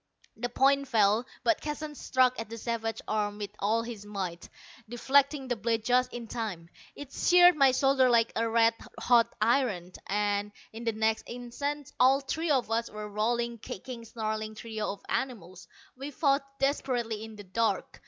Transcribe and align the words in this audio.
The 0.35 0.49
point 0.49 0.87
fell, 0.87 1.27
but 1.43 1.61
Keston 1.61 1.93
struck 1.93 2.39
at 2.39 2.49
the 2.49 2.57
savage 2.57 3.03
arm 3.07 3.37
with 3.37 3.51
all 3.59 3.83
his 3.83 4.03
might, 4.03 4.49
deflecting 4.89 5.47
the 5.47 5.55
blade 5.55 5.85
just 5.85 6.11
in 6.11 6.27
time. 6.27 6.69
It 6.95 7.13
seared 7.13 7.55
my 7.55 7.71
shoulder 7.71 8.09
like 8.09 8.31
a 8.35 8.49
red 8.49 8.73
hot 8.99 9.31
iron, 9.39 9.91
and 10.07 10.51
in 10.73 10.85
the 10.85 10.91
next 10.93 11.25
instant 11.27 11.93
all 11.99 12.19
three 12.19 12.49
of 12.49 12.71
us 12.71 12.89
were 12.89 13.03
a 13.03 13.07
rolling, 13.09 13.59
kicking, 13.59 14.03
snarling 14.03 14.55
trio 14.55 14.91
of 14.91 15.03
animals. 15.07 15.67
We 15.95 16.09
fought 16.09 16.45
desperately 16.57 17.23
in 17.23 17.35
the 17.35 17.43
dark. 17.43 17.99